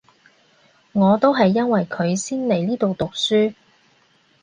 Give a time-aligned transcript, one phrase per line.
[0.93, 3.53] 我都係因為佢先嚟呢度讀書